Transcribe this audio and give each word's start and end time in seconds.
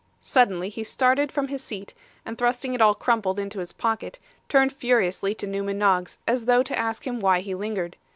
Suddenly, 0.23 0.69
he 0.69 0.83
started 0.83 1.31
from 1.31 1.49
his 1.49 1.63
seat, 1.63 1.93
and 2.25 2.35
thrusting 2.35 2.73
it 2.73 2.81
all 2.81 2.95
crumpled 2.95 3.39
into 3.39 3.59
his 3.59 3.71
pocket, 3.71 4.17
turned 4.49 4.73
furiously 4.73 5.35
to 5.35 5.45
Newman 5.45 5.77
Noggs, 5.77 6.17
as 6.27 6.45
though 6.45 6.63
to 6.63 6.75
ask 6.75 7.05
him 7.05 7.19
why 7.19 7.41
he 7.41 7.53
lingered. 7.53 7.97